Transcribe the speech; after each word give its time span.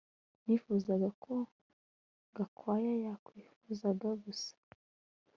Nifuzaga 0.45 1.09
ko 1.23 1.33
Gakwaya 2.35 2.93
yakwifunga 3.05 4.09
gusa 4.23 4.53